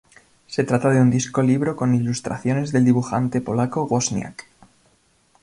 [0.47, 4.47] Se trata de un disco-libro con ilustraciones del dibujante polaco Wozniak.